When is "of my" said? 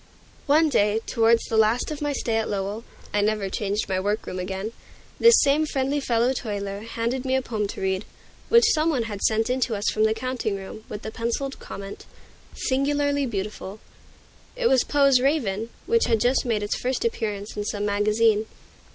1.91-2.11